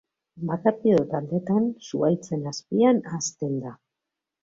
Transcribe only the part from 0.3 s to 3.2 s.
Bakarti edo taldetan, zuhaitzen azpian